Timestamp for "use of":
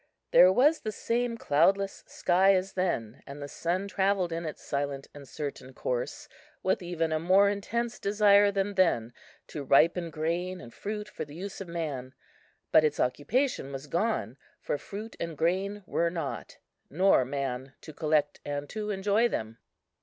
11.35-11.67